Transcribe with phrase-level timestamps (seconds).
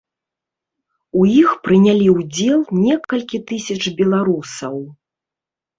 [1.19, 4.75] У іх прынялі ўдзел некалькі тысяч беларусаў.